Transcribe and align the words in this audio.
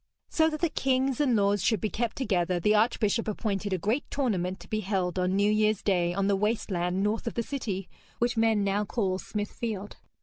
So 0.29 0.49
that 0.49 0.61
the 0.61 0.69
kings 0.69 1.21
and 1.21 1.35
lords 1.35 1.63
should 1.63 1.79
be 1.79 1.91
kept 1.91 2.15
together, 2.15 2.59
the 2.59 2.73
archbishop 2.73 3.27
appointed 3.27 3.71
a 3.71 3.77
great 3.77 4.03
tournament 4.09 4.59
to 4.61 4.67
be 4.67 4.79
held 4.79 5.19
on 5.19 5.35
New 5.35 5.51
Year's 5.51 5.83
Day 5.83 6.11
on 6.11 6.25
the 6.25 6.35
waste 6.35 6.71
land 6.71 7.03
north 7.03 7.27
of 7.27 7.35
the 7.35 7.43
city, 7.43 7.87
which 8.17 8.35
men 8.35 8.63
now 8.63 8.83
call 8.83 9.19
Smithfield. 9.19 9.97